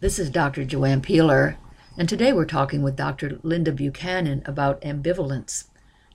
[0.00, 0.64] This is Dr.
[0.64, 1.56] Joanne Peeler,
[1.96, 3.40] and today we're talking with Dr.
[3.42, 5.64] Linda Buchanan about ambivalence.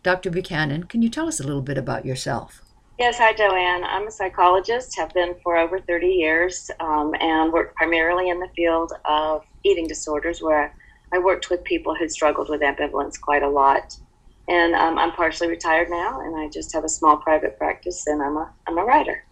[0.03, 0.31] Dr.
[0.31, 2.61] Buchanan, can you tell us a little bit about yourself?
[2.97, 3.83] Yes, hi, Joanne.
[3.83, 8.47] I'm a psychologist, have been for over 30 years, um, and work primarily in the
[8.55, 10.74] field of eating disorders, where
[11.12, 13.97] I worked with people who struggled with ambivalence quite a lot.
[14.47, 18.23] And um, I'm partially retired now, and I just have a small private practice, and
[18.23, 19.26] I'm a, I'm a writer.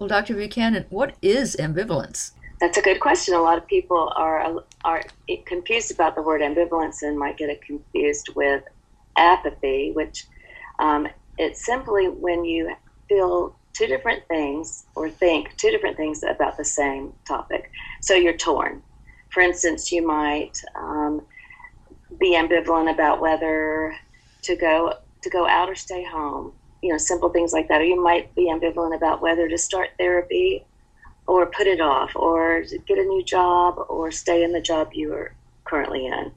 [0.00, 0.34] Well, Dr.
[0.34, 2.32] Buchanan, what is ambivalence?
[2.60, 3.34] That's a good question.
[3.34, 5.02] A lot of people are are
[5.46, 8.62] confused about the word ambivalence and might get it confused with
[9.18, 10.26] apathy, which
[10.80, 12.74] um, it's simply when you
[13.08, 17.70] feel two different things or think two different things about the same topic.
[18.02, 18.82] So you're torn.
[19.30, 21.20] For instance, you might um,
[22.20, 23.94] be ambivalent about whether
[24.44, 26.54] to go to go out or stay home.
[26.82, 27.80] You know, simple things like that.
[27.80, 30.66] Or you might be ambivalent about whether to start therapy
[31.26, 35.12] or put it off, or get a new job, or stay in the job you
[35.12, 35.34] are
[35.64, 36.30] currently in.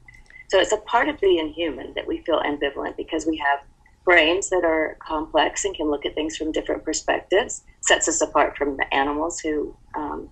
[0.50, 3.60] So it's a part of being human that we feel ambivalent because we have
[4.06, 7.64] brains that are complex and can look at things from different perspectives.
[7.82, 10.30] Sets us apart from the animals who um,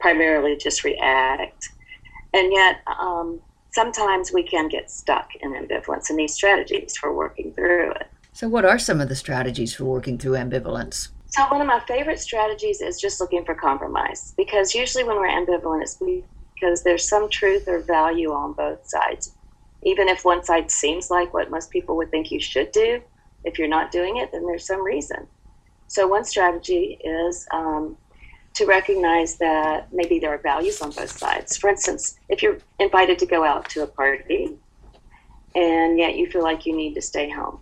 [0.00, 1.68] primarily just react.
[2.34, 3.40] And yet, um,
[3.70, 8.08] sometimes we can get stuck in ambivalence and these strategies for working through it.
[8.32, 11.08] So, what are some of the strategies for working through ambivalence?
[11.34, 15.28] So, one of my favorite strategies is just looking for compromise because usually when we're
[15.28, 15.98] ambivalent, it's
[16.54, 19.32] because there's some truth or value on both sides.
[19.82, 23.00] Even if one side seems like what most people would think you should do,
[23.44, 25.26] if you're not doing it, then there's some reason.
[25.86, 27.96] So, one strategy is um,
[28.52, 31.56] to recognize that maybe there are values on both sides.
[31.56, 34.58] For instance, if you're invited to go out to a party
[35.54, 37.58] and yet you feel like you need to stay home.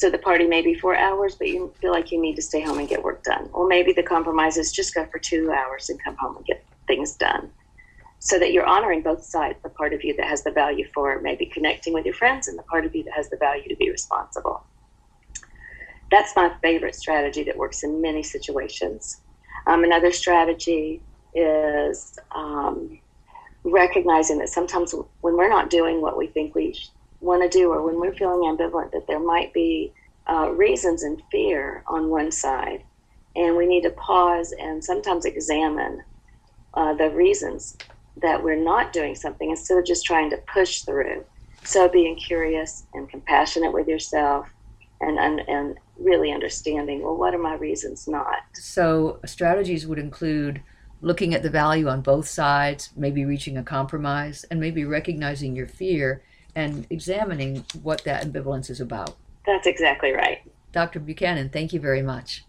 [0.00, 2.62] So the party may be four hours, but you feel like you need to stay
[2.62, 3.50] home and get work done.
[3.52, 6.64] Or maybe the compromise is just go for two hours and come home and get
[6.86, 7.50] things done.
[8.18, 11.20] So that you're honoring both sides the part of you that has the value for
[11.20, 13.76] maybe connecting with your friends and the part of you that has the value to
[13.76, 14.64] be responsible.
[16.10, 19.20] That's my favorite strategy that works in many situations.
[19.66, 21.02] Um, another strategy
[21.34, 22.98] is um,
[23.64, 26.74] recognizing that sometimes when we're not doing what we think we
[27.20, 29.92] want to do, or when we're feeling ambivalent, that there might be
[30.28, 32.82] uh, reasons and fear on one side,
[33.36, 36.02] and we need to pause and sometimes examine
[36.74, 37.76] uh, the reasons
[38.22, 41.24] that we're not doing something instead of just trying to push through.
[41.64, 44.48] So being curious and compassionate with yourself
[45.00, 48.38] and, and, and really understanding, well, what are my reasons not?
[48.54, 50.62] So, strategies would include
[51.02, 55.66] looking at the value on both sides, maybe reaching a compromise, and maybe recognizing your
[55.66, 56.22] fear
[56.54, 59.16] and examining what that ambivalence is about.
[59.46, 60.38] That's exactly right.
[60.72, 61.00] Dr.
[61.00, 62.44] Buchanan, thank you very much.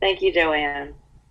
[0.00, 0.94] Thank you, Joanne.